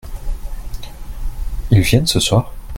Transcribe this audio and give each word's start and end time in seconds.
ils 1.69 1.81
viennent 1.81 2.07
ce 2.07 2.19
soir? 2.19 2.51